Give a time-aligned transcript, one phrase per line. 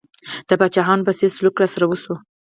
[0.47, 2.15] د پاچاهانو په څېر سلوک راسره وشو.